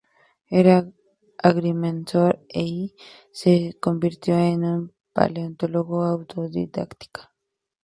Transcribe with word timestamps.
Era 0.49 0.87
agrimensor 1.37 2.39
y 2.51 2.95
se 3.31 3.77
convirtió 3.79 4.35
en 4.35 4.63
un 4.63 4.93
paleontólogo 5.13 6.01
autodidacta. 6.03 7.31